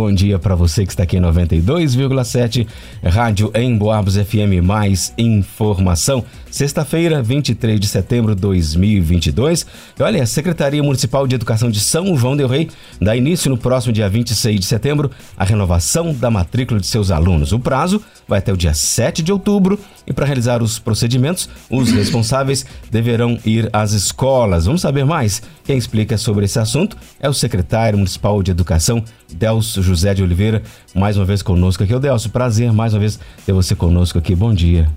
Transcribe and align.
bom 0.00 0.10
dia 0.10 0.38
para 0.38 0.54
você 0.54 0.86
que 0.86 0.92
está 0.92 1.02
aqui 1.02 1.18
em 1.18 1.20
92,7 1.20 2.66
Rádio 3.04 3.50
em 3.54 3.76
Boabos 3.76 4.16
FM 4.16 4.64
mais 4.64 5.12
informação. 5.18 6.24
Sexta-feira, 6.50 7.22
23 7.22 7.78
de 7.78 7.86
setembro 7.86 8.34
de 8.34 8.40
2022. 8.40 9.66
E 9.98 10.02
olha, 10.02 10.22
a 10.22 10.26
Secretaria 10.26 10.82
Municipal 10.82 11.26
de 11.26 11.34
Educação 11.34 11.70
de 11.70 11.78
São 11.78 12.16
João 12.16 12.34
del 12.34 12.48
Rei 12.48 12.68
dá 13.00 13.14
início 13.14 13.50
no 13.50 13.58
próximo 13.58 13.92
dia 13.92 14.08
26 14.08 14.58
de 14.58 14.66
setembro 14.66 15.10
a 15.36 15.44
renovação 15.44 16.14
da 16.14 16.30
matrícula 16.30 16.80
de 16.80 16.86
seus 16.86 17.10
alunos. 17.10 17.52
O 17.52 17.60
prazo 17.60 18.02
vai 18.26 18.38
até 18.38 18.52
o 18.52 18.56
dia 18.56 18.72
7 18.72 19.22
de 19.22 19.30
outubro 19.30 19.78
e 20.06 20.12
para 20.12 20.26
realizar 20.26 20.62
os 20.62 20.78
procedimentos, 20.78 21.48
os 21.70 21.92
responsáveis 21.92 22.64
deverão 22.90 23.38
ir 23.44 23.68
às 23.72 23.92
escolas. 23.92 24.64
Vamos 24.64 24.80
saber 24.80 25.04
mais? 25.04 25.42
Quem 25.64 25.78
explica 25.78 26.18
sobre 26.18 26.46
esse 26.46 26.58
assunto 26.58 26.96
é 27.20 27.28
o 27.28 27.34
secretário 27.34 27.98
municipal 27.98 28.42
de 28.42 28.50
Educação, 28.50 29.04
Delcio 29.34 29.82
José 29.82 30.14
de 30.14 30.22
Oliveira, 30.22 30.62
mais 30.94 31.16
uma 31.16 31.24
vez 31.24 31.42
conosco 31.42 31.82
aqui. 31.82 31.94
Ô 31.94 31.98
Delcio, 31.98 32.30
prazer 32.30 32.72
mais 32.72 32.94
uma 32.94 33.00
vez 33.00 33.18
ter 33.44 33.52
você 33.52 33.74
conosco 33.74 34.18
aqui. 34.18 34.34
Bom 34.34 34.52
dia. 34.52 34.90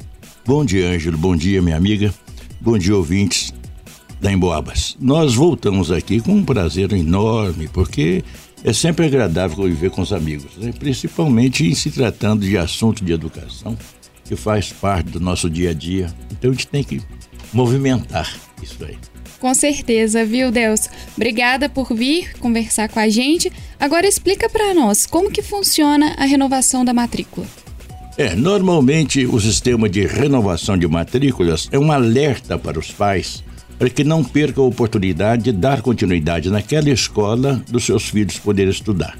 Bom 0.46 0.66
dia, 0.66 0.90
Ângelo. 0.90 1.18
Bom 1.18 1.36
dia, 1.36 1.62
minha 1.62 1.78
amiga. 1.78 2.14
Bom 2.60 2.78
dia, 2.78 2.96
ouvintes 2.96 3.54
da 4.20 4.32
Emboabas. 4.32 4.96
Nós 5.00 5.36
voltamos 5.36 5.92
aqui 5.92 6.22
com 6.22 6.32
um 6.32 6.46
prazer 6.46 6.92
enorme, 6.94 7.68
porque 7.68 8.24
é 8.64 8.72
sempre 8.72 9.06
agradável 9.06 9.58
conviver 9.58 9.92
com 9.92 10.02
os 10.02 10.14
amigos, 10.14 10.58
né? 10.58 10.74
principalmente 10.78 11.66
em 11.66 11.76
se 11.76 11.92
tratando 11.92 12.46
de 12.46 12.58
assunto 12.58 13.04
de 13.04 13.12
educação, 13.12 13.78
que 14.24 14.38
faz 14.38 14.72
parte 14.72 15.10
do 15.10 15.20
nosso 15.20 15.50
dia 15.50 15.72
a 15.72 15.74
dia. 15.74 16.14
Então 16.32 16.52
a 16.52 16.54
gente 16.54 16.68
tem 16.68 16.84
que 16.84 17.02
movimentar 17.52 18.34
isso 18.62 18.84
aí. 18.86 18.98
Com 19.44 19.54
certeza, 19.54 20.24
viu, 20.24 20.50
Deus? 20.50 20.90
Obrigada 21.18 21.68
por 21.68 21.94
vir 21.94 22.32
conversar 22.40 22.88
com 22.88 22.98
a 22.98 23.10
gente. 23.10 23.52
Agora 23.84 24.08
explica 24.08 24.48
para 24.50 24.74
nós 24.74 25.06
como 25.06 25.30
que 25.30 25.42
funciona 25.42 26.16
a 26.18 26.24
renovação 26.24 26.86
da 26.86 26.94
matrícula. 26.94 27.46
É, 28.18 28.34
normalmente 28.34 29.26
o 29.26 29.38
sistema 29.42 29.90
de 29.90 30.08
renovação 30.08 30.78
de 30.78 30.88
matrículas 30.88 31.68
é 31.70 31.78
um 31.78 31.92
alerta 31.92 32.58
para 32.58 32.80
os 32.80 32.92
pais 32.92 33.44
para 33.78 33.90
que 33.90 34.06
não 34.06 34.24
percam 34.24 34.64
a 34.64 34.68
oportunidade 34.68 35.44
de 35.44 35.52
dar 35.52 35.82
continuidade 35.82 36.50
naquela 36.50 36.90
escola 36.90 37.62
dos 37.70 37.84
seus 37.84 38.08
filhos 38.08 38.40
poderem 38.40 38.72
estudar. 38.72 39.20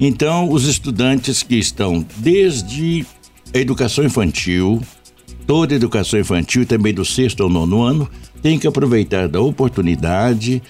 Então, 0.00 0.50
os 0.50 0.66
estudantes 0.66 1.44
que 1.44 1.54
estão 1.54 2.04
desde 2.16 3.06
a 3.54 3.58
educação 3.58 4.02
infantil, 4.02 4.82
toda 5.46 5.72
a 5.72 5.76
educação 5.76 6.18
infantil 6.18 6.66
também 6.66 6.92
do 6.92 7.04
sexto 7.04 7.44
ao 7.44 7.48
nono 7.48 7.80
ano, 7.80 8.10
têm 8.42 8.58
que 8.58 8.66
aproveitar 8.66 9.28
da 9.28 9.40
oportunidade 9.40 10.60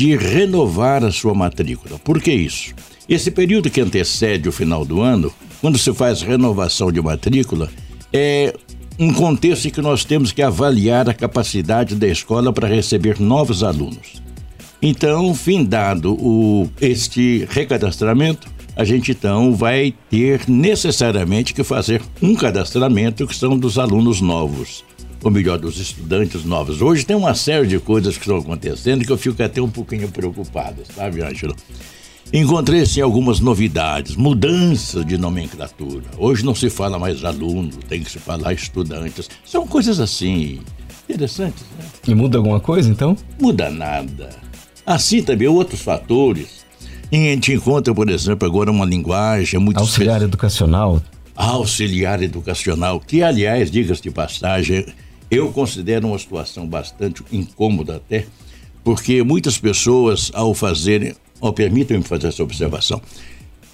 de 0.00 0.16
renovar 0.16 1.04
a 1.04 1.12
sua 1.12 1.34
matrícula. 1.34 1.98
Por 1.98 2.22
que 2.22 2.32
isso? 2.32 2.72
Esse 3.06 3.30
período 3.30 3.68
que 3.68 3.82
antecede 3.82 4.48
o 4.48 4.52
final 4.52 4.82
do 4.82 5.02
ano 5.02 5.30
quando 5.60 5.76
se 5.76 5.92
faz 5.92 6.22
renovação 6.22 6.90
de 6.90 7.02
matrícula, 7.02 7.68
é 8.10 8.54
um 8.98 9.12
contexto 9.12 9.68
em 9.68 9.70
que 9.70 9.82
nós 9.82 10.02
temos 10.02 10.32
que 10.32 10.40
avaliar 10.40 11.06
a 11.06 11.12
capacidade 11.12 11.94
da 11.96 12.08
escola 12.08 12.50
para 12.50 12.66
receber 12.66 13.20
novos 13.20 13.62
alunos. 13.62 14.22
Então, 14.80 15.34
findado 15.34 16.14
o, 16.14 16.66
este 16.80 17.46
recadastramento, 17.50 18.48
a 18.74 18.84
gente 18.84 19.10
então 19.10 19.54
vai 19.54 19.92
ter 20.08 20.48
necessariamente 20.48 21.52
que 21.52 21.62
fazer 21.62 22.00
um 22.22 22.34
cadastramento 22.34 23.26
que 23.26 23.36
são 23.36 23.58
dos 23.58 23.78
alunos 23.78 24.22
novos, 24.22 24.82
ou 25.22 25.30
melhor, 25.30 25.58
dos 25.58 25.78
estudantes 25.78 26.44
novos. 26.44 26.80
Hoje 26.80 27.04
tem 27.04 27.16
uma 27.16 27.34
série 27.34 27.66
de 27.66 27.78
coisas 27.78 28.16
que 28.16 28.22
estão 28.22 28.38
acontecendo 28.38 29.04
que 29.04 29.12
eu 29.12 29.18
fico 29.18 29.42
até 29.42 29.60
um 29.60 29.70
pouquinho 29.70 30.08
preocupado, 30.08 30.82
sabe, 30.94 31.22
Ângelo? 31.22 31.54
Encontrei 32.32 32.86
sim 32.86 33.00
algumas 33.00 33.40
novidades, 33.40 34.14
mudanças 34.14 35.04
de 35.04 35.18
nomenclatura. 35.18 36.04
Hoje 36.16 36.44
não 36.44 36.54
se 36.54 36.70
fala 36.70 36.98
mais 36.98 37.24
aluno, 37.24 37.70
tem 37.88 38.02
que 38.02 38.10
se 38.10 38.20
falar 38.20 38.52
estudantes. 38.52 39.28
São 39.44 39.66
coisas 39.66 39.98
assim 39.98 40.60
interessantes, 41.08 41.64
né? 41.76 41.84
E 42.06 42.14
muda 42.14 42.38
alguma 42.38 42.60
coisa 42.60 42.88
então? 42.88 43.16
Muda 43.40 43.68
nada. 43.68 44.30
Assim 44.86 45.22
também 45.22 45.48
outros 45.48 45.80
fatores. 45.80 46.64
E 47.10 47.16
a 47.16 47.32
gente 47.32 47.52
encontra, 47.52 47.92
por 47.92 48.08
exemplo, 48.08 48.46
agora 48.46 48.70
uma 48.70 48.84
linguagem 48.84 49.58
muito 49.58 49.78
auxiliar 49.78 50.22
educacional. 50.22 51.02
Auxiliar 51.34 52.22
educacional, 52.22 53.00
que 53.00 53.24
aliás, 53.24 53.72
diga-se 53.72 54.02
de 54.02 54.10
passagem, 54.12 54.86
eu 55.30 55.52
considero 55.52 56.08
uma 56.08 56.18
situação 56.18 56.66
bastante 56.66 57.22
incômoda 57.30 57.96
até, 57.96 58.26
porque 58.82 59.22
muitas 59.22 59.58
pessoas 59.58 60.30
ao 60.34 60.54
fazerem 60.54 61.14
Oh, 61.40 61.52
Permitam-me 61.52 62.04
fazer 62.04 62.28
essa 62.28 62.42
observação. 62.42 63.00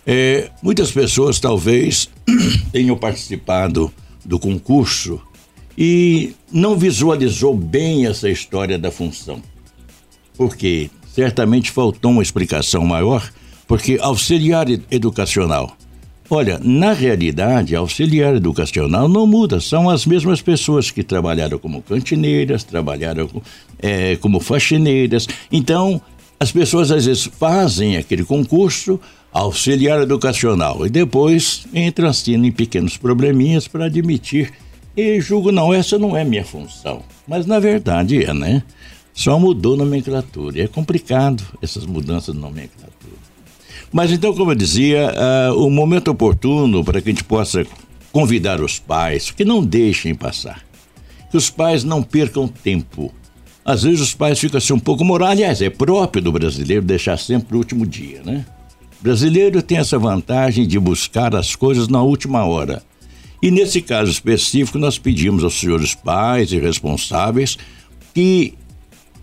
É, 0.06 0.50
muitas 0.62 0.93
pessoas 0.93 1.41
talvez 1.41 2.09
tenham 2.71 2.97
participado 2.97 3.93
do 4.25 4.39
concurso 4.39 5.21
e 5.77 6.33
não 6.53 6.77
visualizou 6.77 7.55
bem 7.56 8.06
essa 8.06 8.31
história 8.31 8.78
da 8.78 8.93
função. 8.93 9.43
Porque 10.37 10.91
certamente 11.12 11.73
faltou 11.73 12.12
uma 12.12 12.23
explicação 12.23 12.84
maior, 12.84 13.28
porque 13.67 13.99
auxiliar 14.00 14.67
educacional. 14.91 15.77
Olha, 16.28 16.59
na 16.62 16.92
realidade, 16.92 17.76
auxiliar 17.76 18.34
educacional 18.34 19.09
não 19.09 19.26
muda, 19.26 19.60
são 19.60 19.88
as 19.88 20.04
mesmas 20.04 20.42
pessoas 20.42 20.91
que 20.91 21.04
trabalharam 21.04 21.59
como 21.59 21.82
cantineiras, 21.82 22.64
trabalharam 22.64 23.28
é, 23.81 24.16
como 24.16 24.41
faxineiras. 24.41 25.28
Então, 25.53 26.00
as 26.41 26.50
pessoas 26.50 26.91
às 26.91 27.06
vezes 27.06 27.25
fazem 27.25 27.97
aquele 27.97 28.25
concurso 28.25 29.00
auxiliar 29.32 30.00
educacional 30.00 30.87
e 30.87 30.91
depois 30.91 31.66
entram 31.72 32.09
assim 32.09 32.34
em 32.34 32.50
pequenos 32.50 32.97
probleminhas 32.97 33.69
para 33.69 33.84
admitir 33.84 34.53
e 34.97 35.20
julgo 35.20 35.53
não, 35.53 35.75
essa 35.75 35.98
não 35.98 36.16
é 36.16 36.25
minha 36.25 36.44
função. 36.44 37.03
Mas 37.28 37.44
na 37.47 37.58
verdade 37.58 38.25
é, 38.25 38.32
né? 38.32 38.62
Só 39.12 39.38
mudou 39.38 39.76
nomenclatura. 39.76 40.58
E 40.58 40.60
é 40.62 40.69
complicado 40.69 41.43
essas 41.62 41.87
mudanças 41.87 42.34
de 42.34 42.41
nomenclatura. 42.41 42.96
Mas 43.93 44.11
então, 44.11 44.35
como 44.35 44.51
eu 44.51 44.55
dizia, 44.55 45.13
uh, 45.53 45.65
o 45.65 45.71
momento 45.71 46.11
oportuno 46.11 46.85
para 46.85 47.01
que 47.01 47.09
a 47.09 47.13
gente 47.13 47.25
possa 47.25 47.65
convidar 48.13 48.61
os 48.61 48.79
pais 48.79 49.31
que 49.31 49.45
não 49.45 49.65
deixem 49.65 50.15
passar. 50.15 50.65
Que 51.31 51.37
os 51.37 51.51
pais 51.51 51.85
não 51.85 52.03
percam 52.03 52.49
tempo 52.49 53.13
às 53.67 53.83
vezes 53.83 54.01
os 54.01 54.15
pais 54.15 54.39
ficam 54.39 54.59
assim 54.59 54.73
um 54.73 54.79
pouco 54.79 55.05
moral. 55.05 55.31
Aliás, 55.31 55.61
é 55.61 55.69
próprio 55.69 56.23
do 56.23 56.31
brasileiro 56.31 56.85
deixar 56.85 57.19
sempre 57.19 57.57
o 57.57 57.59
último 57.59 57.85
dia, 57.85 58.23
né? 58.25 58.47
O 59.01 59.03
brasileiro 59.03 59.61
tem 59.61 59.79
essa 59.79 59.99
vantagem 59.99 60.65
de 60.65 60.79
buscar 60.79 61.35
as 61.35 61.57
coisas 61.57 61.89
na 61.89 62.01
última 62.01 62.45
hora. 62.45 62.81
E 63.43 63.51
nesse 63.51 63.83
caso 63.83 64.09
específico, 64.09 64.79
nós 64.79 65.01
pedimos 65.01 65.43
aos 65.43 65.59
senhores 65.59 65.97
pais 65.97 66.53
e 66.53 66.61
responsáveis 66.61 67.59
que 68.15 68.55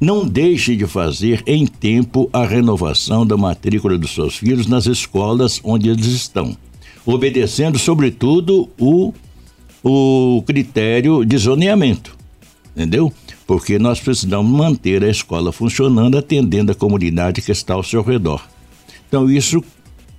não 0.04 0.26
deixem 0.26 0.78
de 0.78 0.86
fazer 0.86 1.42
em 1.48 1.66
tempo 1.66 2.30
a 2.32 2.46
renovação 2.46 3.26
da 3.26 3.38
matrícula 3.38 3.98
dos 3.98 4.14
seus 4.14 4.36
filhos 4.38 4.68
nas 4.68 4.86
escolas 4.86 5.60
onde 5.64 5.90
eles 5.90 6.06
estão, 6.08 6.56
obedecendo, 7.06 7.80
sobretudo, 7.80 8.70
o, 8.80 9.14
o 9.84 10.44
critério 10.46 11.24
de 11.26 11.38
zoneamento. 11.38 12.16
Entendeu? 12.76 13.14
porque 13.46 13.78
nós 13.78 14.00
precisamos 14.00 14.52
manter 14.52 15.04
a 15.04 15.10
escola 15.10 15.52
funcionando, 15.52 16.18
atendendo 16.18 16.72
a 16.72 16.76
comunidade 16.76 17.42
que 17.42 17.52
está 17.52 17.74
ao 17.74 17.84
seu 17.84 18.02
redor. 18.02 18.42
Então, 19.08 19.30
isso 19.30 19.64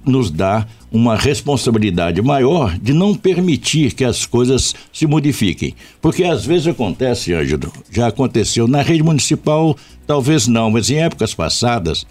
nos 0.05 0.31
dá 0.31 0.67
uma 0.93 1.17
responsabilidade 1.17 2.23
maior 2.23 2.79
de 2.79 2.93
não 2.93 3.15
permitir 3.15 3.93
que 3.93 4.05
as 4.05 4.27
coisas 4.27 4.75
se 4.93 5.07
modifiquem. 5.07 5.75
Porque 6.01 6.25
às 6.25 6.45
vezes 6.45 6.69
acontece, 6.69 7.35
Ângelo, 7.35 7.73
já 7.91 8.07
aconteceu 8.07 8.69
na 8.69 8.83
rede 8.83 9.03
municipal, 9.03 9.77
talvez 10.07 10.47
não, 10.47 10.71
mas 10.71 10.91
em 10.91 10.97
épocas 10.97 11.35
passadas, 11.35 12.07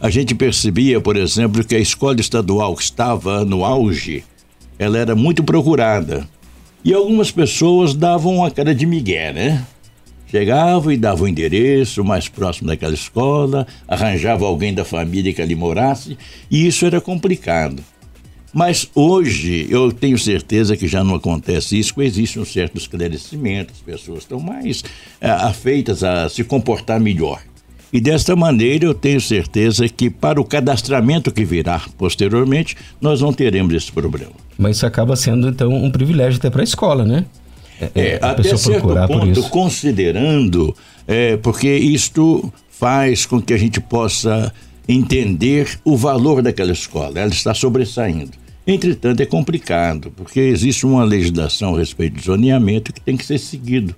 a 0.00 0.08
gente 0.08 0.34
percebia, 0.34 1.00
por 1.00 1.16
exemplo, 1.16 1.64
que 1.64 1.74
a 1.74 1.80
escola 1.80 2.20
estadual 2.20 2.76
que 2.76 2.82
estava 2.82 3.44
no 3.44 3.64
auge, 3.64 4.22
ela 4.78 4.98
era 4.98 5.16
muito 5.16 5.42
procurada. 5.42 6.28
E 6.84 6.94
algumas 6.94 7.32
pessoas 7.32 7.92
davam 7.92 8.36
uma 8.36 8.50
cara 8.50 8.72
de 8.74 8.86
migué, 8.86 9.32
né? 9.32 9.66
Chegava 10.30 10.92
e 10.92 10.96
dava 10.96 11.24
o 11.24 11.28
endereço 11.28 12.04
mais 12.04 12.28
próximo 12.28 12.68
daquela 12.68 12.94
escola, 12.94 13.66
arranjava 13.86 14.44
alguém 14.44 14.74
da 14.74 14.84
família 14.84 15.32
que 15.32 15.40
ali 15.40 15.54
morasse, 15.54 16.18
e 16.50 16.66
isso 16.66 16.84
era 16.84 17.00
complicado. 17.00 17.82
Mas 18.52 18.88
hoje 18.94 19.66
eu 19.70 19.92
tenho 19.92 20.18
certeza 20.18 20.76
que 20.76 20.88
já 20.88 21.04
não 21.04 21.14
acontece 21.14 21.78
isso, 21.78 22.00
existe 22.02 22.38
um 22.38 22.44
certo 22.44 22.76
esclarecimento, 22.78 23.72
as 23.72 23.80
pessoas 23.80 24.20
estão 24.20 24.40
mais 24.40 24.82
é, 25.20 25.30
afeitas 25.30 26.02
a 26.02 26.28
se 26.28 26.44
comportar 26.44 26.98
melhor. 26.98 27.40
E 27.90 28.00
desta 28.00 28.36
maneira 28.36 28.84
eu 28.84 28.94
tenho 28.94 29.20
certeza 29.20 29.88
que 29.88 30.10
para 30.10 30.40
o 30.40 30.44
cadastramento 30.44 31.32
que 31.32 31.44
virá 31.44 31.80
posteriormente, 31.96 32.76
nós 33.00 33.22
não 33.22 33.32
teremos 33.32 33.72
esse 33.72 33.90
problema. 33.90 34.32
Mas 34.58 34.76
isso 34.76 34.86
acaba 34.86 35.16
sendo 35.16 35.48
então 35.48 35.72
um 35.72 35.90
privilégio 35.90 36.38
até 36.38 36.50
para 36.50 36.60
a 36.60 36.64
escola, 36.64 37.04
né? 37.04 37.24
É, 37.94 38.18
até 38.20 38.56
certo 38.56 38.88
ponto, 39.06 39.42
considerando, 39.50 40.74
é, 41.06 41.36
porque 41.36 41.72
isto 41.76 42.52
faz 42.70 43.24
com 43.24 43.40
que 43.40 43.52
a 43.52 43.58
gente 43.58 43.80
possa 43.80 44.52
entender 44.88 45.78
o 45.84 45.96
valor 45.96 46.42
daquela 46.42 46.72
escola. 46.72 47.20
Ela 47.20 47.30
está 47.30 47.54
sobressaindo. 47.54 48.32
Entretanto, 48.66 49.20
é 49.20 49.26
complicado, 49.26 50.12
porque 50.14 50.40
existe 50.40 50.84
uma 50.84 51.02
legislação 51.04 51.74
a 51.74 51.78
respeito 51.78 52.16
do 52.16 52.22
zoneamento 52.22 52.92
que 52.92 53.00
tem 53.00 53.16
que 53.16 53.24
ser 53.24 53.38
seguido. 53.38 53.94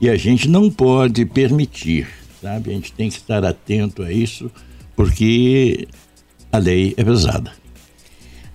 E 0.00 0.08
a 0.08 0.16
gente 0.16 0.48
não 0.48 0.70
pode 0.70 1.24
permitir, 1.24 2.06
sabe? 2.40 2.70
A 2.70 2.72
gente 2.74 2.92
tem 2.92 3.08
que 3.08 3.16
estar 3.16 3.44
atento 3.44 4.02
a 4.02 4.12
isso, 4.12 4.50
porque 4.94 5.86
a 6.50 6.58
lei 6.58 6.94
é 6.96 7.04
pesada. 7.04 7.52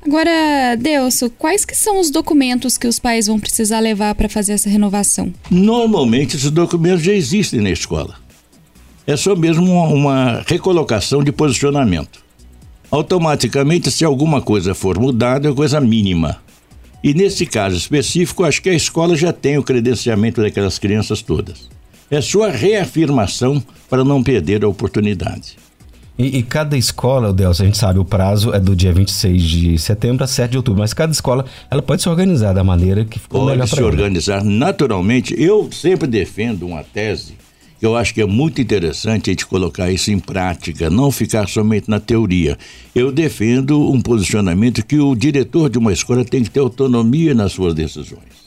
Agora, 0.04 0.76
Delso, 0.80 1.30
quais 1.30 1.64
que 1.64 1.76
são 1.76 2.00
os 2.00 2.10
documentos 2.10 2.78
que 2.78 2.88
os 2.88 2.98
pais 2.98 3.28
vão 3.28 3.40
precisar 3.40 3.80
levar 3.80 4.16
para 4.16 4.28
fazer 4.28 4.54
essa 4.54 4.70
renovação? 4.70 5.32
Normalmente 5.50 6.36
esses 6.36 6.50
documentos 6.50 7.04
já 7.04 7.14
existem 7.14 7.62
na 7.62 7.70
escola. 7.70 8.16
É 9.06 9.16
só 9.16 9.36
mesmo 9.36 9.72
uma, 9.72 10.44
recolocação 10.48 11.24
de 11.24 11.32
posicionamento. 11.32 12.24
Automaticamente, 12.90 13.92
se 13.92 14.04
alguma 14.04 14.42
coisa 14.42 14.74
for 14.74 15.00
mudada, 15.00 15.50
é 15.50 15.54
coisa 15.54 15.80
mínima. 15.80 16.42
E 17.04 17.14
nesse 17.14 17.46
caso 17.46 17.78
específico, 17.78 18.44
acho 18.44 18.62
que 18.62 18.70
a 18.70 18.76
escola 18.76 19.16
já 19.16 19.32
tem 19.32 19.58
o 19.58 19.64
credenciamento 19.64 20.42
daquelas 20.42 20.78
crianças 20.78 21.22
todas. 21.22 21.70
É 22.10 22.22
sua 22.22 22.50
reafirmação 22.50 23.64
para 23.90 24.04
não 24.04 24.22
perder 24.22 24.64
a 24.64 24.68
oportunidade. 24.68 25.56
E, 26.18 26.38
e, 26.38 26.44
cada 26.44 26.78
escola, 26.78 27.34
Deus, 27.34 27.60
a 27.62 27.66
gente 27.66 27.78
sabe, 27.78 27.98
o 27.98 28.06
prazo 28.06 28.54
é 28.54 28.60
do 28.60 28.76
dia 28.76 28.94
26 28.94 29.42
de 29.42 29.78
setembro 29.80 30.24
a 30.24 30.28
7 30.28 30.52
de 30.52 30.58
outubro, 30.58 30.82
mas 30.82 30.94
cada 30.94 31.12
escola 31.12 31.46
ela 31.70 31.82
pode 31.82 32.02
se 32.02 32.10
organizar 32.10 32.54
da 32.54 32.64
maneira 32.64 33.06
que 33.06 33.18
ficou 33.18 33.42
pode 33.42 33.52
melhor 33.52 33.68
para 33.68 33.80
ela. 33.80 33.88
Pode 33.88 33.98
se 33.98 34.04
organizar 34.04 34.44
naturalmente. 34.44 35.36
Eu 35.42 35.70
sempre 35.72 36.08
defendo 36.08 36.68
uma 36.68 36.84
tese 36.84 37.36
que 37.80 37.86
eu 37.86 37.96
acho 37.96 38.14
que 38.14 38.22
é 38.22 38.26
muito 38.28 38.62
interessante 38.62 39.32
a 39.32 39.34
gente 39.34 39.48
colocar 39.48 39.90
isso 39.90 40.12
em 40.12 40.20
prática, 40.20 40.88
não 40.88 41.12
ficar 41.12 41.48
somente 41.48 41.90
na 41.90 42.00
teoria. 42.00 42.56
Eu 42.94 43.12
defendo 43.12 43.90
um 43.92 44.00
posicionamento 44.00 44.86
que 44.86 45.00
o 45.00 45.16
diretor 45.16 45.68
de 45.68 45.80
uma 45.80 45.92
escola 45.92 46.24
tem 46.24 46.44
que 46.44 46.52
ter 46.52 46.60
autonomia 46.60 47.34
nas 47.34 47.54
suas 47.54 47.74
decisões. 47.74 48.41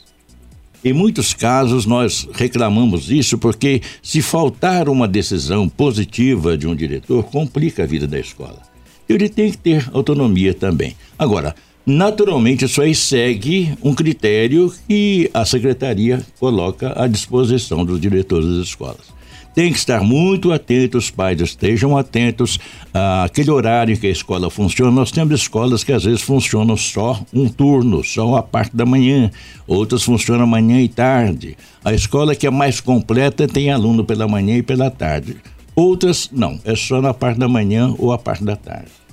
Em 0.85 0.93
muitos 0.93 1.33
casos, 1.33 1.87
nós 1.87 2.29
reclamamos 2.35 3.11
isso 3.11 3.39
porque, 3.39 3.81
se 4.03 4.21
faltar 4.21 4.87
uma 4.87 5.09
decisão 5.09 5.67
positiva 5.67 6.59
de 6.59 6.67
um 6.67 6.77
diretor, 6.77 7.25
complica 7.25 7.85
a 7.85 7.87
vida 7.87 8.07
da 8.07 8.21
escola. 8.21 8.61
Ele 9.09 9.31
tem 9.31 9.51
que 9.51 9.57
ter 9.57 9.89
autonomia 9.95 10.53
também. 10.53 10.95
Agora, 11.19 11.55
naturalmente, 11.87 12.67
isso 12.67 12.83
aí 12.83 12.95
segue 12.95 13.73
um 13.83 13.95
critério 13.95 14.71
que 14.87 15.31
a 15.33 15.47
secretaria 15.47 16.21
coloca 16.39 16.93
à 17.03 17.07
disposição 17.07 17.83
dos 17.83 17.99
diretores 17.99 18.47
das 18.47 18.67
escolas 18.67 19.14
tem 19.55 19.73
que 19.73 19.79
estar 19.79 20.03
muito 20.03 20.53
atento, 20.53 20.99
os 20.99 21.11
pais 21.11 21.41
estejam 21.41 21.97
atentos 21.97 22.59
àquele 22.93 23.51
horário 23.51 23.97
que 23.97 24.07
a 24.07 24.11
escola 24.11 24.51
funciona. 24.51 24.91
Nós 24.91 25.11
temos 25.11 25.41
escolas 25.41 25.85
que 25.85 25.93
às 25.93 26.05
vezes 26.05 26.23
funcionam 26.23 26.77
só 26.77 27.21
um 27.33 27.49
turno, 27.49 28.03
só 28.03 28.37
a 28.37 28.43
parte 28.43 28.77
da 28.77 28.85
manhã, 28.85 29.31
outras 29.67 30.03
funcionam 30.03 30.47
manhã 30.47 30.81
e 30.81 30.89
tarde. 30.89 31.57
A 31.85 31.93
escola 31.93 32.35
que 32.35 32.47
é 32.47 32.51
mais 32.51 32.81
completa 32.81 33.47
tem 33.47 33.71
aluno 33.71 34.05
pela 34.05 34.27
manhã 34.27 34.57
e 34.57 34.63
pela 34.63 34.91
tarde. 34.91 35.37
Outras 35.77 36.29
não, 36.33 36.59
é 36.65 36.75
só 36.75 37.01
na 37.01 37.15
parte 37.15 37.39
da 37.39 37.49
manhã 37.49 37.95
ou 37.99 38.13
a 38.13 38.19
parte 38.19 38.45
da 38.45 38.57
tarde. 38.57 39.05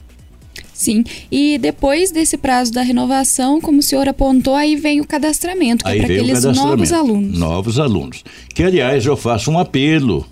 Sim, 0.73 1.03
e 1.31 1.59
depois 1.59 2.09
desse 2.09 2.35
prazo 2.37 2.71
da 2.71 2.81
renovação, 2.81 3.61
como 3.61 3.77
o 3.77 3.83
senhor 3.83 4.09
apontou, 4.09 4.55
aí 4.55 4.75
vem 4.75 4.99
o 4.99 5.05
cadastramento, 5.05 5.85
que 5.85 5.91
é 5.91 5.95
para 5.97 6.05
aqueles 6.05 6.43
novos 6.43 6.91
alunos. 6.91 7.37
Novos 7.37 7.79
alunos. 7.79 8.23
Que, 8.55 8.63
aliás, 8.63 9.05
eu 9.05 9.15
faço 9.15 9.51
um 9.51 9.59
apelo. 9.59 10.25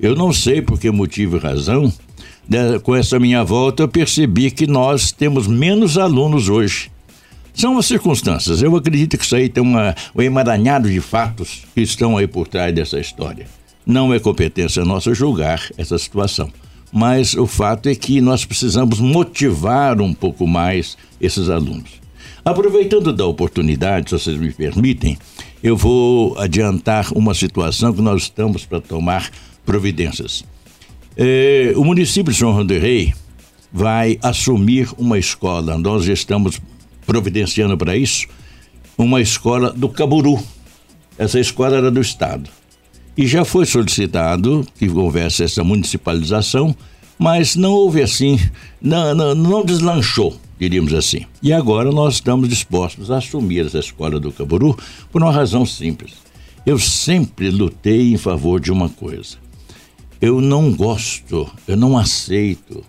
Eu 0.00 0.14
não 0.14 0.32
sei 0.32 0.62
por 0.62 0.78
que 0.78 0.90
motivo 0.90 1.36
e 1.36 1.40
razão, 1.40 1.92
né, 2.48 2.78
com 2.78 2.94
essa 2.94 3.18
minha 3.18 3.42
volta, 3.44 3.82
eu 3.82 3.88
percebi 3.88 4.50
que 4.50 4.66
nós 4.66 5.12
temos 5.12 5.46
menos 5.46 5.98
alunos 5.98 6.48
hoje. 6.48 6.90
São 7.52 7.76
as 7.76 7.86
circunstâncias. 7.86 8.62
Eu 8.62 8.76
acredito 8.76 9.18
que 9.18 9.24
isso 9.24 9.34
aí 9.34 9.48
tem 9.48 9.62
uma, 9.62 9.94
um 10.14 10.22
emaranhado 10.22 10.88
de 10.88 11.00
fatos 11.00 11.62
que 11.74 11.80
estão 11.80 12.16
aí 12.16 12.26
por 12.26 12.46
trás 12.46 12.72
dessa 12.74 13.00
história. 13.00 13.46
Não 13.84 14.14
é 14.14 14.20
competência 14.20 14.84
nossa 14.84 15.12
julgar 15.12 15.68
essa 15.76 15.98
situação 15.98 16.50
mas 16.92 17.34
o 17.34 17.46
fato 17.46 17.88
é 17.88 17.94
que 17.94 18.20
nós 18.20 18.44
precisamos 18.44 19.00
motivar 19.00 20.00
um 20.00 20.12
pouco 20.12 20.46
mais 20.46 20.96
esses 21.20 21.48
alunos. 21.48 21.90
Aproveitando 22.44 23.12
da 23.12 23.26
oportunidade, 23.26 24.08
se 24.08 24.18
vocês 24.18 24.38
me 24.38 24.52
permitem, 24.52 25.18
eu 25.62 25.76
vou 25.76 26.38
adiantar 26.38 27.12
uma 27.14 27.34
situação 27.34 27.92
que 27.92 28.00
nós 28.00 28.22
estamos 28.22 28.64
para 28.64 28.80
tomar 28.80 29.30
providências. 29.68 30.42
É, 31.14 31.74
o 31.76 31.84
município 31.84 32.32
de 32.32 32.38
São 32.38 32.54
João 32.54 32.64
del 32.64 32.80
Rei 32.80 33.12
vai 33.70 34.18
assumir 34.22 34.88
uma 34.96 35.18
escola, 35.18 35.76
nós 35.76 36.06
estamos 36.06 36.58
providenciando 37.06 37.76
para 37.76 37.94
isso, 37.94 38.26
uma 38.96 39.20
escola 39.20 39.70
do 39.70 39.90
Caburu. 39.90 40.42
Essa 41.18 41.38
escola 41.38 41.76
era 41.76 41.90
do 41.90 42.00
Estado. 42.00 42.48
E 43.14 43.26
já 43.26 43.44
foi 43.44 43.66
solicitado 43.66 44.66
que 44.78 44.88
houvesse 44.88 45.42
essa 45.42 45.62
municipalização, 45.62 46.74
mas 47.18 47.54
não 47.54 47.72
houve 47.72 48.00
assim, 48.00 48.40
não, 48.80 49.14
não, 49.14 49.34
não 49.34 49.64
deslanchou, 49.66 50.34
diríamos 50.58 50.94
assim. 50.94 51.26
E 51.42 51.52
agora 51.52 51.92
nós 51.92 52.14
estamos 52.14 52.48
dispostos 52.48 53.10
a 53.10 53.18
assumir 53.18 53.66
essa 53.66 53.80
escola 53.80 54.18
do 54.18 54.32
Caburu 54.32 54.78
por 55.12 55.22
uma 55.22 55.32
razão 55.32 55.66
simples. 55.66 56.14
Eu 56.64 56.78
sempre 56.78 57.50
lutei 57.50 58.14
em 58.14 58.16
favor 58.16 58.58
de 58.60 58.72
uma 58.72 58.88
coisa. 58.88 59.36
Eu 60.20 60.40
não 60.40 60.72
gosto, 60.72 61.48
eu 61.66 61.76
não 61.76 61.96
aceito, 61.96 62.84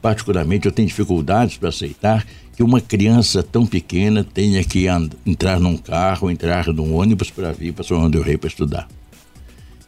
particularmente 0.00 0.66
eu 0.66 0.72
tenho 0.72 0.88
dificuldades 0.88 1.56
para 1.56 1.68
aceitar 1.68 2.26
que 2.56 2.62
uma 2.62 2.80
criança 2.80 3.42
tão 3.42 3.64
pequena 3.64 4.24
tenha 4.24 4.64
que 4.64 4.86
entrar 5.24 5.60
num 5.60 5.76
carro, 5.76 6.30
entrar 6.30 6.66
num 6.68 6.94
ônibus 6.94 7.30
para 7.30 7.52
vir 7.52 7.72
para 7.72 7.84
São 7.84 7.98
João 7.98 8.10
del 8.10 8.22
Rei 8.22 8.36
para 8.36 8.48
estudar. 8.48 8.88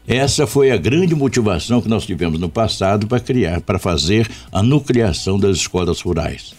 Essa 0.06 0.46
foi 0.46 0.70
a 0.70 0.76
grande 0.76 1.14
motivação 1.14 1.80
que 1.80 1.88
nós 1.88 2.04
tivemos 2.04 2.38
no 2.38 2.48
passado 2.48 3.06
para 3.06 3.20
criar, 3.20 3.60
para 3.62 3.78
fazer 3.78 4.30
a 4.52 4.62
nucleação 4.62 5.38
das 5.38 5.56
escolas 5.56 6.00
rurais. 6.00 6.54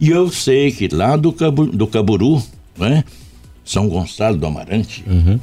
E 0.00 0.10
eu 0.10 0.30
sei 0.30 0.72
que 0.72 0.88
lá 0.88 1.16
do, 1.16 1.32
Cabu, 1.32 1.66
do 1.66 1.86
Caburu, 1.86 2.42
né, 2.76 3.04
São 3.64 3.88
Gonçalo 3.88 4.36
do 4.36 4.46
Amarante, 4.46 5.04
uhum. 5.06 5.38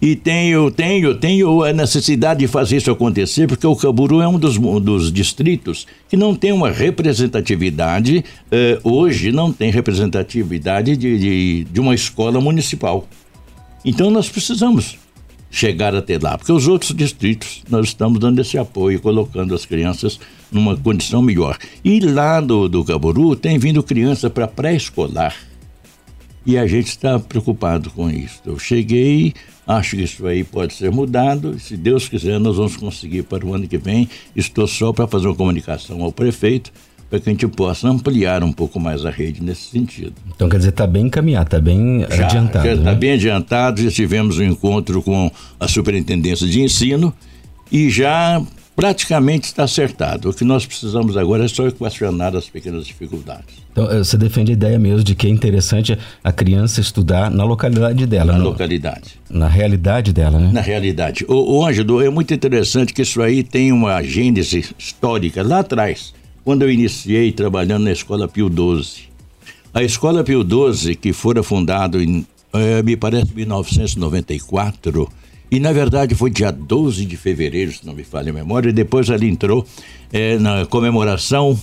E 0.00 0.16
tenho, 0.16 0.70
tenho, 0.70 1.14
tenho 1.14 1.62
a 1.62 1.72
necessidade 1.72 2.40
de 2.40 2.46
fazer 2.46 2.78
isso 2.78 2.90
acontecer, 2.90 3.46
porque 3.46 3.66
o 3.66 3.76
Caburu 3.76 4.22
é 4.22 4.26
um 4.26 4.38
dos, 4.38 4.56
dos 4.56 5.12
distritos 5.12 5.86
que 6.08 6.16
não 6.16 6.34
tem 6.34 6.52
uma 6.52 6.70
representatividade, 6.70 8.24
eh, 8.50 8.80
hoje 8.82 9.30
não 9.30 9.52
tem 9.52 9.70
representatividade 9.70 10.96
de, 10.96 11.18
de, 11.18 11.64
de 11.64 11.80
uma 11.80 11.94
escola 11.94 12.40
municipal. 12.40 13.06
Então 13.84 14.10
nós 14.10 14.28
precisamos 14.28 14.96
chegar 15.50 15.94
até 15.94 16.18
lá, 16.18 16.38
porque 16.38 16.52
os 16.52 16.66
outros 16.66 16.94
distritos 16.94 17.62
nós 17.68 17.88
estamos 17.88 18.18
dando 18.20 18.40
esse 18.40 18.56
apoio, 18.56 19.00
colocando 19.00 19.54
as 19.54 19.66
crianças 19.66 20.18
numa 20.50 20.76
condição 20.76 21.20
melhor. 21.20 21.58
E 21.84 22.00
lá 22.00 22.40
do, 22.40 22.68
do 22.68 22.84
Caburu 22.84 23.36
tem 23.36 23.58
vindo 23.58 23.82
criança 23.82 24.30
para 24.30 24.48
pré-escolar 24.48 25.49
e 26.44 26.56
a 26.56 26.66
gente 26.66 26.88
está 26.88 27.18
preocupado 27.18 27.90
com 27.90 28.10
isso. 28.10 28.40
Eu 28.44 28.58
cheguei, 28.58 29.34
acho 29.66 29.96
que 29.96 30.02
isso 30.02 30.26
aí 30.26 30.42
pode 30.42 30.74
ser 30.74 30.90
mudado, 30.90 31.58
se 31.58 31.76
Deus 31.76 32.08
quiser 32.08 32.38
nós 32.40 32.56
vamos 32.56 32.76
conseguir 32.76 33.22
para 33.24 33.44
o 33.44 33.54
ano 33.54 33.68
que 33.68 33.78
vem. 33.78 34.08
Estou 34.34 34.66
só 34.66 34.92
para 34.92 35.06
fazer 35.06 35.26
uma 35.26 35.34
comunicação 35.34 36.02
ao 36.02 36.12
prefeito 36.12 36.72
para 37.10 37.18
que 37.18 37.28
a 37.28 37.32
gente 37.32 37.48
possa 37.48 37.88
ampliar 37.88 38.44
um 38.44 38.52
pouco 38.52 38.78
mais 38.78 39.04
a 39.04 39.10
rede 39.10 39.42
nesse 39.42 39.62
sentido. 39.70 40.14
Então 40.28 40.48
quer 40.48 40.58
dizer, 40.58 40.70
está 40.70 40.86
bem 40.86 41.06
encaminhado, 41.06 41.46
está 41.46 41.60
bem 41.60 42.06
já, 42.08 42.24
adiantado. 42.24 42.68
Está 42.68 42.92
né? 42.92 42.94
bem 42.94 43.12
adiantado, 43.12 43.82
já 43.82 43.90
tivemos 43.90 44.38
um 44.38 44.44
encontro 44.44 45.02
com 45.02 45.30
a 45.58 45.66
Superintendência 45.66 46.46
de 46.46 46.62
Ensino 46.62 47.12
e 47.70 47.90
já 47.90 48.40
praticamente 48.80 49.44
está 49.44 49.64
acertado. 49.64 50.30
O 50.30 50.32
que 50.32 50.42
nós 50.42 50.64
precisamos 50.64 51.14
agora 51.14 51.44
é 51.44 51.48
só 51.48 51.66
equacionar 51.66 52.34
as 52.34 52.48
pequenas 52.48 52.86
dificuldades. 52.86 53.56
Então, 53.70 53.90
eh, 53.90 53.98
você 53.98 54.16
defende 54.16 54.52
a 54.52 54.54
ideia 54.54 54.78
mesmo 54.78 55.04
de 55.04 55.14
que 55.14 55.26
é 55.26 55.30
interessante 55.30 55.98
a 56.24 56.32
criança 56.32 56.80
estudar 56.80 57.30
na 57.30 57.44
localidade 57.44 58.06
dela. 58.06 58.32
Na 58.32 58.38
no, 58.38 58.44
localidade. 58.44 59.20
Na 59.28 59.48
realidade 59.48 60.14
dela, 60.14 60.40
né? 60.40 60.50
Na 60.50 60.62
realidade. 60.62 61.26
O, 61.28 61.58
o 61.58 61.66
Ângelo, 61.66 62.00
é 62.00 62.08
muito 62.08 62.32
interessante 62.32 62.94
que 62.94 63.02
isso 63.02 63.20
aí 63.20 63.42
tem 63.42 63.70
uma 63.70 64.02
gênese 64.02 64.74
histórica 64.78 65.42
lá 65.42 65.58
atrás 65.58 66.14
quando 66.42 66.62
eu 66.62 66.70
iniciei 66.70 67.32
trabalhando 67.32 67.84
na 67.84 67.92
Escola 67.92 68.26
Pio 68.26 68.48
XII. 68.48 69.10
A 69.74 69.82
Escola 69.82 70.24
Pio 70.24 70.42
XII, 70.42 70.94
que 70.94 71.12
fora 71.12 71.42
fundada 71.42 72.02
em, 72.02 72.26
é, 72.54 72.82
me 72.82 72.96
parece, 72.96 73.30
1994, 73.34 75.06
e 75.50 75.58
na 75.58 75.72
verdade 75.72 76.14
foi 76.14 76.30
dia 76.30 76.50
12 76.50 77.04
de 77.04 77.16
fevereiro, 77.16 77.72
se 77.72 77.84
não 77.84 77.92
me 77.92 78.04
falha 78.04 78.30
a 78.30 78.32
memória, 78.32 78.70
e 78.70 78.72
depois 78.72 79.08
ela 79.08 79.24
entrou 79.24 79.66
é, 80.12 80.38
na 80.38 80.64
comemoração, 80.66 81.58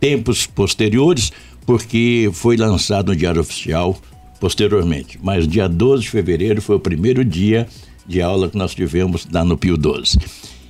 tempos 0.00 0.46
posteriores, 0.46 1.32
porque 1.64 2.30
foi 2.32 2.56
lançado 2.56 3.08
no 3.08 3.16
Diário 3.16 3.40
Oficial 3.40 3.96
posteriormente. 4.40 5.18
Mas 5.22 5.46
dia 5.46 5.68
12 5.68 6.02
de 6.02 6.10
fevereiro 6.10 6.62
foi 6.62 6.76
o 6.76 6.80
primeiro 6.80 7.24
dia 7.24 7.66
de 8.06 8.22
aula 8.22 8.48
que 8.48 8.56
nós 8.56 8.74
tivemos 8.74 9.26
lá 9.30 9.44
no 9.44 9.56
Pio 9.56 9.76
XII. 9.76 10.18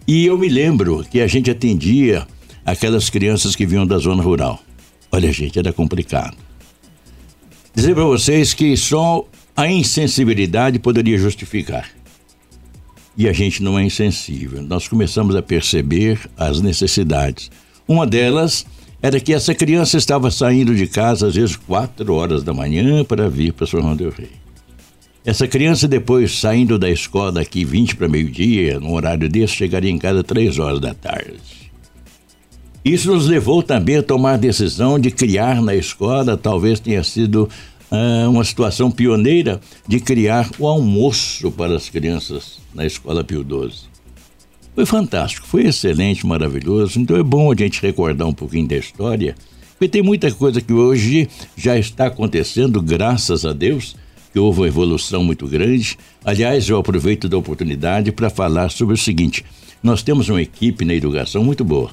E 0.06 0.26
eu 0.26 0.36
me 0.36 0.48
lembro 0.48 1.04
que 1.10 1.20
a 1.20 1.26
gente 1.26 1.50
atendia 1.50 2.26
aquelas 2.64 3.08
crianças 3.08 3.54
que 3.54 3.64
vinham 3.64 3.86
da 3.86 3.98
zona 3.98 4.22
rural. 4.22 4.60
Olha, 5.12 5.32
gente, 5.32 5.58
era 5.58 5.72
complicado. 5.72 6.36
Dizer 7.74 7.94
para 7.94 8.04
vocês 8.04 8.52
que 8.52 8.76
só 8.76 9.26
a 9.56 9.66
insensibilidade 9.68 10.78
poderia 10.78 11.16
justificar. 11.16 11.88
E 13.18 13.28
a 13.28 13.32
gente 13.32 13.64
não 13.64 13.76
é 13.76 13.82
insensível. 13.82 14.62
Nós 14.62 14.86
começamos 14.86 15.34
a 15.34 15.42
perceber 15.42 16.20
as 16.36 16.60
necessidades. 16.60 17.50
Uma 17.88 18.06
delas 18.06 18.64
era 19.02 19.18
que 19.18 19.34
essa 19.34 19.52
criança 19.52 19.96
estava 19.96 20.30
saindo 20.30 20.72
de 20.72 20.86
casa 20.86 21.26
às 21.26 21.34
vezes 21.34 21.56
quatro 21.56 22.14
horas 22.14 22.44
da 22.44 22.54
manhã 22.54 23.04
para 23.04 23.28
vir 23.28 23.52
para 23.52 23.66
São 23.66 23.80
João 23.80 23.96
del 23.96 24.10
Rei. 24.10 24.30
Essa 25.24 25.48
criança 25.48 25.88
depois 25.88 26.38
saindo 26.38 26.78
da 26.78 26.88
escola 26.88 27.40
aqui 27.40 27.64
20 27.64 27.96
para 27.96 28.08
meio-dia, 28.08 28.78
num 28.78 28.92
horário 28.92 29.28
desse, 29.28 29.54
chegaria 29.54 29.90
em 29.90 29.98
casa 29.98 30.22
três 30.22 30.60
horas 30.60 30.78
da 30.78 30.94
tarde. 30.94 31.72
Isso 32.84 33.12
nos 33.12 33.26
levou 33.26 33.64
também 33.64 33.96
a 33.96 34.02
tomar 34.02 34.34
a 34.34 34.36
decisão 34.38 34.96
de 34.96 35.10
criar 35.10 35.60
na 35.60 35.74
escola, 35.74 36.36
talvez 36.36 36.78
tenha 36.78 37.02
sido 37.02 37.48
uh, 37.90 38.30
uma 38.30 38.44
situação 38.44 38.90
pioneira, 38.90 39.60
de 39.86 40.00
criar 40.00 40.50
o 40.58 40.66
almoço 40.66 41.50
para 41.50 41.76
as 41.76 41.88
crianças 41.88 42.58
na 42.74 42.86
escola 42.86 43.24
Pio 43.24 43.42
12. 43.42 43.88
Foi 44.74 44.86
fantástico, 44.86 45.46
foi 45.46 45.66
excelente, 45.66 46.26
maravilhoso. 46.26 47.00
Então 47.00 47.16
é 47.16 47.22
bom 47.22 47.50
a 47.50 47.54
gente 47.56 47.82
recordar 47.82 48.28
um 48.28 48.32
pouquinho 48.32 48.68
da 48.68 48.76
história, 48.76 49.34
porque 49.72 49.88
tem 49.88 50.02
muita 50.02 50.30
coisa 50.30 50.60
que 50.60 50.72
hoje 50.72 51.28
já 51.56 51.76
está 51.76 52.06
acontecendo, 52.06 52.80
graças 52.80 53.44
a 53.44 53.52
Deus, 53.52 53.96
que 54.32 54.38
houve 54.38 54.60
uma 54.60 54.68
evolução 54.68 55.24
muito 55.24 55.46
grande. 55.46 55.98
Aliás, 56.24 56.68
eu 56.68 56.78
aproveito 56.78 57.28
da 57.28 57.36
oportunidade 57.36 58.12
para 58.12 58.30
falar 58.30 58.70
sobre 58.70 58.94
o 58.94 58.98
seguinte: 58.98 59.44
nós 59.82 60.02
temos 60.02 60.28
uma 60.28 60.42
equipe 60.42 60.84
na 60.84 60.94
educação 60.94 61.42
muito 61.42 61.64
boa. 61.64 61.90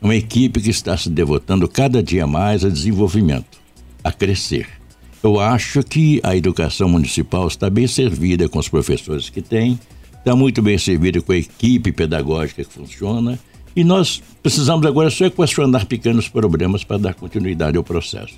Uma 0.00 0.16
equipe 0.16 0.60
que 0.60 0.70
está 0.70 0.96
se 0.96 1.10
devotando 1.10 1.68
cada 1.68 2.02
dia 2.02 2.26
mais 2.26 2.64
a 2.64 2.70
desenvolvimento, 2.70 3.60
a 4.02 4.10
crescer. 4.10 4.79
Eu 5.22 5.38
acho 5.38 5.82
que 5.82 6.20
a 6.22 6.34
educação 6.34 6.88
municipal 6.88 7.46
está 7.46 7.68
bem 7.68 7.86
servida 7.86 8.48
com 8.48 8.58
os 8.58 8.68
professores 8.68 9.28
que 9.28 9.42
tem, 9.42 9.78
está 10.18 10.34
muito 10.34 10.62
bem 10.62 10.78
servido 10.78 11.22
com 11.22 11.32
a 11.32 11.36
equipe 11.36 11.92
pedagógica 11.92 12.64
que 12.64 12.72
funciona 12.72 13.38
e 13.76 13.84
nós 13.84 14.22
precisamos 14.42 14.86
agora 14.86 15.10
só 15.10 15.26
equacionar 15.26 15.86
pequenos 15.86 16.28
problemas 16.28 16.84
para 16.84 16.98
dar 16.98 17.14
continuidade 17.14 17.76
ao 17.76 17.84
processo. 17.84 18.34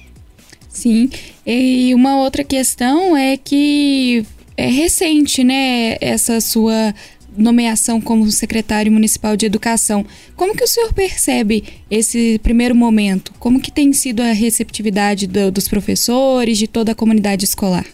Sim, 0.68 1.10
e 1.46 1.94
uma 1.94 2.16
outra 2.16 2.42
questão 2.42 3.16
é 3.16 3.36
que 3.36 4.24
é 4.56 4.68
recente, 4.68 5.44
né, 5.44 5.96
essa 6.00 6.40
sua 6.40 6.94
nomeação 7.36 8.00
como 8.00 8.30
secretário 8.30 8.92
municipal 8.92 9.36
de 9.36 9.46
educação. 9.46 10.04
Como 10.36 10.54
que 10.54 10.64
o 10.64 10.68
senhor 10.68 10.92
percebe 10.92 11.64
esse 11.90 12.38
primeiro 12.42 12.74
momento? 12.74 13.32
Como 13.38 13.60
que 13.60 13.70
tem 13.70 13.92
sido 13.92 14.20
a 14.20 14.32
receptividade 14.32 15.26
do, 15.26 15.50
dos 15.50 15.68
professores, 15.68 16.58
de 16.58 16.66
toda 16.66 16.92
a 16.92 16.94
comunidade 16.94 17.44
escolar? 17.44 17.86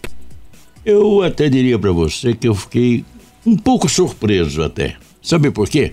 Eu 0.85 1.21
até 1.21 1.49
diria 1.49 1.77
para 1.77 1.91
você 1.91 2.33
que 2.33 2.47
eu 2.47 2.55
fiquei 2.55 3.03
um 3.45 3.55
pouco 3.55 3.87
surpreso 3.87 4.63
até. 4.63 4.95
Sabe 5.21 5.51
por 5.51 5.69
quê? 5.69 5.91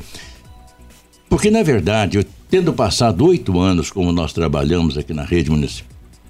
Porque, 1.29 1.51
na 1.51 1.63
verdade, 1.63 2.19
eu, 2.19 2.25
tendo 2.49 2.73
passado 2.73 3.27
oito 3.27 3.59
anos 3.59 3.91
como 3.91 4.13
nós 4.13 4.33
trabalhamos 4.33 4.97
aqui 4.97 5.13
na 5.13 5.25
rede 5.25 5.51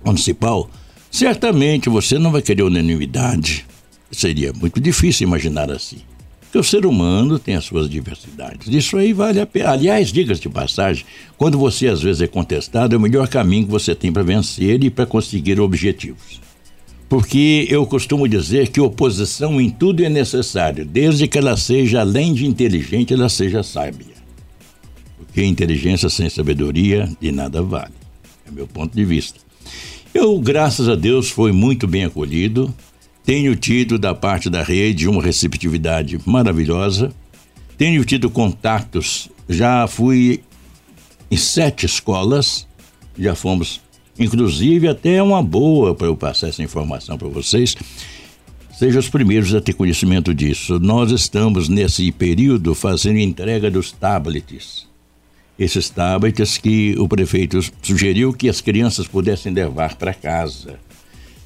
municipal, 0.05 0.71
certamente 1.11 1.89
você 1.89 2.19
não 2.19 2.33
vai 2.33 2.43
querer 2.43 2.63
unanimidade. 2.63 3.67
Seria 4.11 4.53
muito 4.53 4.81
difícil 4.81 5.27
imaginar 5.27 5.71
assim. 5.71 5.99
Porque 6.57 6.69
o 6.69 6.71
ser 6.71 6.87
humano 6.87 7.39
tem 7.39 7.55
as 7.55 7.67
suas 7.67 7.87
diversidades. 7.87 8.67
Isso 8.73 8.97
aí 8.97 9.13
vale 9.13 9.39
a 9.39 9.47
pena. 9.47 9.73
Aliás, 9.73 10.11
diga-se 10.11 10.41
de 10.41 10.49
passagem, 10.49 11.05
quando 11.37 11.59
você 11.59 11.87
às 11.87 12.01
vezes 12.01 12.23
é 12.23 12.27
contestado, 12.27 12.95
é 12.95 12.99
o 12.99 13.01
melhor 13.01 13.29
caminho 13.29 13.67
que 13.67 13.71
você 13.71 13.95
tem 13.95 14.11
para 14.11 14.23
vencer 14.23 14.83
e 14.83 14.89
para 14.89 15.05
conseguir 15.05 15.61
objetivos 15.61 16.41
porque 17.09 17.69
eu 17.71 17.87
costumo 17.87 18.27
dizer 18.27 18.67
que 18.67 18.81
oposição 18.81 19.61
em 19.61 19.71
tudo 19.71 20.05
é 20.05 20.09
necessário, 20.09 20.85
desde 20.85 21.29
que 21.29 21.39
ela 21.39 21.57
seja, 21.57 22.01
além 22.01 22.35
de 22.35 22.45
inteligente, 22.45 23.15
ela 23.15 23.29
seja 23.29 23.63
sábia. 23.63 24.17
Porque 25.17 25.45
inteligência 25.45 26.09
sem 26.09 26.29
sabedoria 26.29 27.09
de 27.21 27.31
nada 27.31 27.63
vale. 27.63 27.95
É 28.45 28.51
meu 28.51 28.67
ponto 28.67 28.93
de 28.93 29.05
vista. 29.05 29.39
Eu, 30.13 30.37
graças 30.41 30.89
a 30.89 30.97
Deus, 30.97 31.31
fui 31.31 31.53
muito 31.53 31.87
bem 31.87 32.05
acolhido. 32.07 32.75
Tenho 33.27 33.55
tido 33.55 33.99
da 33.99 34.15
parte 34.15 34.49
da 34.49 34.63
rede 34.63 35.07
uma 35.07 35.23
receptividade 35.23 36.19
maravilhosa. 36.25 37.13
Tenho 37.77 38.03
tido 38.07 38.31
contatos. 38.31 39.29
Já 39.49 39.87
fui 39.87 40.43
em 41.31 41.37
sete 41.37 41.85
escolas. 41.85 42.67
Já 43.19 43.35
fomos 43.35 43.81
Inclusive, 44.19 44.89
até 44.89 45.17
é 45.17 45.23
uma 45.23 45.43
boa 45.43 45.95
para 45.95 46.07
eu 46.07 46.17
passar 46.17 46.49
essa 46.49 46.63
informação 46.63 47.19
para 47.19 47.29
vocês. 47.29 47.77
Sejam 48.73 49.01
os 49.01 49.09
primeiros 49.09 49.55
a 49.55 49.61
ter 49.61 49.75
conhecimento 49.75 50.33
disso. 50.35 50.79
Nós 50.79 51.11
estamos, 51.11 51.69
nesse 51.69 52.11
período, 52.13 52.75
fazendo 52.75 53.19
entrega 53.19 53.71
dos 53.71 53.93
tablets. 53.93 54.87
Esses 55.59 55.89
tablets 55.89 56.59
que 56.59 56.95
o 56.99 57.09
prefeito 57.09 57.61
sugeriu 57.83 58.33
que 58.33 58.49
as 58.49 58.61
crianças 58.61 59.07
pudessem 59.07 59.53
levar 59.53 59.97
para 59.97 60.13
casa. 60.15 60.79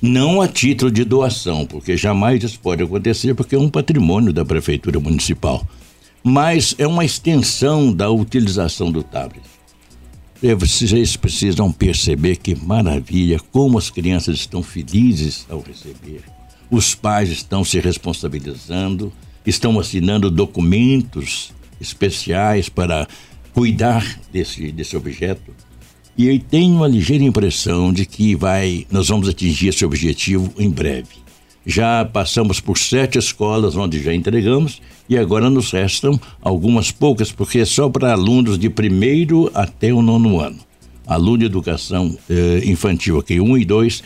Não 0.03 0.41
a 0.41 0.49
título 0.49 0.91
de 0.91 1.05
doação, 1.05 1.67
porque 1.67 1.97
jamais 1.97 2.43
isso 2.43 2.59
pode 2.59 2.83
acontecer, 2.83 3.35
porque 3.35 3.55
é 3.55 3.59
um 3.59 3.69
patrimônio 3.69 4.33
da 4.33 4.45
prefeitura 4.45 4.99
municipal. 4.99 5.67
Mas 6.23 6.75
é 6.79 6.87
uma 6.87 7.05
extensão 7.05 7.93
da 7.93 8.11
utilização 8.11 8.91
do 8.91 9.03
tablet. 9.03 9.43
Vocês 10.57 11.17
precisam 11.17 11.71
perceber 11.71 12.37
que 12.37 12.55
maravilha, 12.55 13.39
como 13.53 13.77
as 13.77 13.91
crianças 13.91 14.37
estão 14.37 14.63
felizes 14.63 15.47
ao 15.51 15.61
receber. 15.61 16.23
Os 16.71 16.95
pais 16.95 17.29
estão 17.29 17.63
se 17.63 17.79
responsabilizando, 17.79 19.13
estão 19.45 19.79
assinando 19.79 20.31
documentos 20.31 21.53
especiais 21.79 22.71
para 22.71 23.07
cuidar 23.53 24.19
desse, 24.33 24.73
desse 24.73 24.97
objeto. 24.97 25.55
E 26.17 26.29
eu 26.29 26.39
tenho 26.39 26.75
uma 26.75 26.89
ligeira 26.89 27.25
impressão 27.25 27.93
de 27.93 28.05
que 28.05 28.35
vai, 28.35 28.87
nós 28.91 29.09
vamos 29.09 29.29
atingir 29.29 29.69
esse 29.69 29.85
objetivo 29.85 30.53
em 30.59 30.69
breve. 30.69 31.21
Já 31.65 32.05
passamos 32.05 32.59
por 32.59 32.79
sete 32.79 33.19
escolas 33.19 33.77
onde 33.77 34.03
já 34.03 34.15
entregamos 34.15 34.81
e 35.09 35.17
agora 35.17 35.51
nos 35.51 35.71
restam 35.71 36.19
algumas 36.41 36.91
poucas, 36.91 37.31
porque 37.31 37.61
é 37.61 37.65
só 37.65 37.89
para 37.89 38.13
alunos 38.13 38.59
de 38.59 38.71
primeiro 38.71 39.51
até 39.55 39.93
o 39.93 40.01
nono 40.01 40.41
ano. 40.41 40.59
Aluno 41.07 41.39
de 41.39 41.45
educação 41.47 42.17
eh, 42.29 42.63
infantil, 42.65 43.19
aqui, 43.19 43.41
um 43.41 43.59
e 43.59 43.65
dois, 43.65 44.03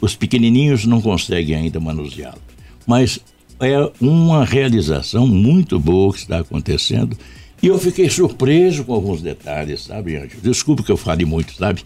os 0.00 0.16
pequenininhos 0.16 0.84
não 0.84 1.00
conseguem 1.00 1.54
ainda 1.54 1.78
manuseá-lo. 1.78 2.40
Mas 2.86 3.20
é 3.60 3.90
uma 4.00 4.44
realização 4.44 5.26
muito 5.26 5.78
boa 5.78 6.12
que 6.12 6.20
está 6.20 6.38
acontecendo. 6.38 7.16
E 7.62 7.66
eu 7.66 7.78
fiquei 7.78 8.08
surpreso 8.08 8.84
com 8.84 8.94
alguns 8.94 9.20
detalhes, 9.20 9.84
sabe, 9.84 10.16
Ângelo? 10.16 10.40
Desculpe 10.42 10.82
que 10.82 10.90
eu 10.90 10.96
fale 10.96 11.24
muito, 11.24 11.54
sabe? 11.54 11.82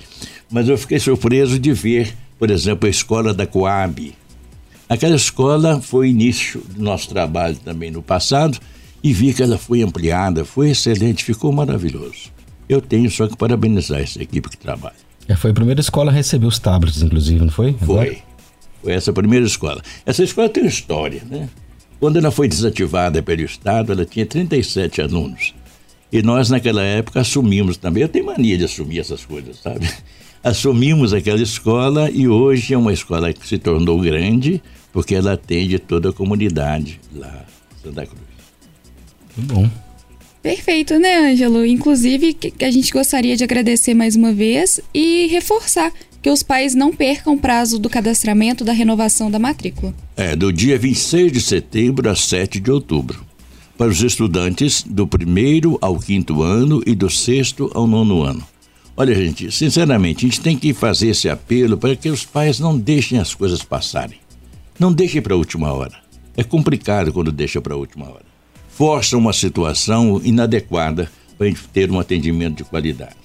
Mas 0.50 0.69
eu 0.69 0.78
fiquei 0.78 0.99
surpreso 0.99 1.59
de 1.59 1.73
ver, 1.73 2.14
por 2.38 2.50
exemplo, 2.50 2.87
a 2.87 2.90
escola 2.90 3.35
da 3.35 3.47
Coab, 3.47 4.14
Aquela 4.88 5.16
escola 5.16 5.81
foi 5.81 6.11
início 6.11 6.61
do 6.61 6.83
nosso 6.83 7.09
trabalho 7.09 7.57
também 7.57 7.90
no 7.90 8.02
passado 8.02 8.59
e 9.02 9.12
vi 9.12 9.33
que 9.33 9.43
ela 9.43 9.57
foi 9.57 9.83
ampliada, 9.83 10.45
foi 10.45 10.71
excelente, 10.71 11.25
ficou 11.25 11.50
maravilhoso. 11.52 12.33
Eu 12.69 12.81
tenho 12.81 13.11
só 13.11 13.26
que 13.26 13.37
parabenizar 13.37 14.00
essa 14.00 14.23
equipe 14.23 14.49
que 14.49 14.57
trabalha. 14.59 14.95
É, 15.26 15.35
foi 15.35 15.50
a 15.50 15.54
primeira 15.54 15.81
escola 15.81 16.11
a 16.11 16.14
receber 16.14 16.47
os 16.47 16.59
tablets, 16.59 17.00
inclusive, 17.02 17.40
não 17.40 17.50
foi? 17.50 17.76
Agora? 17.81 18.07
Foi. 18.07 18.23
Foi 18.83 18.93
essa 18.93 19.11
a 19.11 19.14
primeira 19.14 19.47
escola. 19.47 19.83
Essa 20.04 20.23
escola 20.23 20.50
tem 20.50 20.62
uma 20.62 20.69
história, 20.69 21.23
né? 21.31 21.49
Quando 21.99 22.19
ela 22.19 22.31
foi 22.31 22.47
desativada 22.47 23.23
pelo 23.23 23.40
Estado, 23.40 23.93
ela 23.93 24.04
tinha 24.04 24.26
37 24.26 25.00
alunos. 25.00 25.54
E 26.14 26.23
nós, 26.23 26.49
naquela 26.49 26.80
época, 26.80 27.21
assumimos 27.21 27.76
também. 27.76 28.04
Eu 28.04 28.09
tenho 28.09 28.26
mania 28.26 28.56
de 28.56 28.62
assumir 28.62 29.00
essas 29.00 29.25
coisas, 29.25 29.61
sabe? 29.61 29.90
Assumimos 30.44 31.12
aquela 31.12 31.42
escola 31.42 32.09
e 32.09 32.28
hoje 32.28 32.73
é 32.73 32.78
uma 32.78 32.92
escola 32.92 33.33
que 33.33 33.49
se 33.49 33.59
tornou 33.59 33.99
grande, 33.99 34.62
porque 34.92 35.14
ela 35.14 35.33
atende 35.33 35.78
toda 35.78 36.11
a 36.11 36.12
comunidade 36.12 37.00
lá 37.12 37.44
em 37.73 37.83
Santa 37.83 38.06
Cruz. 38.06 38.23
Muito 39.37 39.54
bom. 39.54 39.71
Perfeito, 40.40 40.99
né, 41.00 41.33
Ângelo? 41.33 41.66
Inclusive, 41.66 42.35
que 42.35 42.64
a 42.64 42.71
gente 42.71 42.92
gostaria 42.92 43.37
de 43.37 43.42
agradecer 43.42 43.94
mais 43.94 44.14
uma 44.14 44.33
vez 44.33 44.80
e 44.92 45.26
reforçar 45.28 45.90
que 46.23 46.30
os 46.30 46.44
pais 46.44 46.76
não 46.76 46.92
percam 46.92 47.35
o 47.35 47.38
prazo 47.38 47.76
do 47.76 47.90
cadastramento 47.90 48.62
da 48.62 48.73
renovação 48.73 49.30
da 49.30 49.40
matrícula. 49.40 49.92
É, 50.16 50.37
do 50.37 50.52
dia 50.52 50.78
26 50.78 51.33
de 51.33 51.40
setembro 51.40 52.09
a 52.09 52.14
7 52.14 52.61
de 52.61 52.71
outubro. 52.71 53.33
Para 53.76 53.90
os 53.90 54.00
estudantes 54.02 54.85
do 54.85 55.04
primeiro 55.04 55.76
ao 55.81 55.99
quinto 55.99 56.43
ano 56.43 56.81
e 56.87 56.95
do 56.95 57.11
sexto 57.11 57.71
ao 57.75 57.88
nono 57.88 58.23
ano. 58.23 58.47
Olha, 58.97 59.12
gente, 59.12 59.50
sinceramente, 59.50 60.25
a 60.25 60.28
gente 60.28 60.40
tem 60.40 60.57
que 60.57 60.73
fazer 60.73 61.09
esse 61.09 61.28
apelo 61.28 61.76
para 61.76 61.97
que 61.97 62.09
os 62.09 62.25
pais 62.25 62.61
não 62.61 62.78
deixem 62.78 63.19
as 63.19 63.35
coisas 63.35 63.64
passarem. 63.64 64.19
Não 64.78 64.93
deixem 64.93 65.21
para 65.21 65.35
a 65.35 65.37
última 65.37 65.73
hora. 65.73 65.95
É 66.37 66.45
complicado 66.45 67.12
quando 67.12 67.33
deixa 67.33 67.61
para 67.61 67.75
a 67.75 67.76
última 67.76 68.07
hora. 68.07 68.25
Força 68.69 69.16
uma 69.16 69.33
situação 69.33 70.21
inadequada 70.23 71.11
para 71.37 71.49
a 71.49 71.50
gente 71.50 71.66
ter 71.73 71.90
um 71.90 71.99
atendimento 71.99 72.59
de 72.59 72.64
qualidade. 72.64 73.16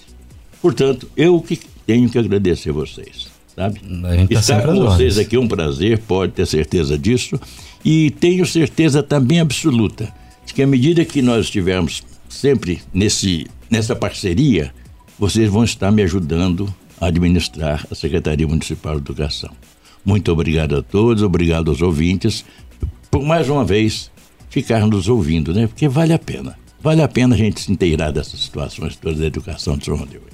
Portanto, 0.60 1.08
eu 1.16 1.40
que 1.40 1.60
tenho 1.86 2.10
que 2.10 2.18
agradecer 2.18 2.72
vocês, 2.72 3.28
sabe? 3.56 3.80
Tá 3.80 4.34
Estar 4.34 4.64
com 4.64 4.80
vocês 4.80 5.20
aqui 5.20 5.36
é 5.36 5.40
um 5.40 5.48
prazer, 5.48 6.00
pode 6.00 6.32
ter 6.34 6.48
certeza 6.48 6.98
disso. 6.98 7.40
E 7.86 8.10
tenho 8.10 8.46
certeza 8.48 9.04
também 9.04 9.40
absoluta 9.40 10.12
de 10.50 10.54
que 10.56 10.64
à 10.64 10.68
medida 10.68 11.06
que 11.06 11.22
nós 11.22 11.46
estivermos 11.46 12.02
sempre 12.28 12.82
nesse, 12.92 13.46
nessa 13.70 13.96
parceria, 13.96 14.74
vocês 15.18 15.48
vão 15.48 15.64
estar 15.64 15.92
me 15.92 16.02
ajudando 16.02 16.74
a 17.00 17.06
administrar 17.06 17.86
a 17.90 17.94
Secretaria 17.94 18.48
Municipal 18.48 18.96
de 18.96 19.02
Educação. 19.02 19.52
Muito 20.04 20.32
obrigado 20.32 20.76
a 20.76 20.82
todos, 20.82 21.22
obrigado 21.22 21.70
aos 21.70 21.84
ouvintes, 21.84 22.44
por 23.12 23.24
mais 23.24 23.48
uma 23.48 23.64
vez 23.64 24.10
ficar 24.50 24.88
nos 24.88 25.08
ouvindo, 25.08 25.54
né? 25.54 25.68
Porque 25.68 25.88
vale 25.88 26.14
a 26.14 26.20
pena. 26.20 26.58
Vale 26.82 27.04
a 27.04 27.08
pena 27.08 27.36
a 27.36 27.38
gente 27.38 27.62
se 27.62 27.72
inteirar 27.72 28.10
dessas 28.12 28.40
situações 28.40 28.96
todas 28.96 29.20
da 29.20 29.28
educação 29.28 29.78
de 29.78 29.86
São 29.86 29.98
Rodrigo. 29.98 30.26